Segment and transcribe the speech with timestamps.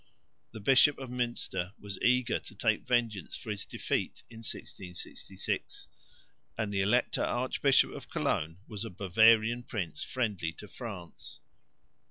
[0.51, 5.89] The Bishop of Münster was eager to take vengeance for his defeat in 1666,
[6.57, 11.39] and the Elector Archbishop of Cologne was a Bavarian prince friendly to France.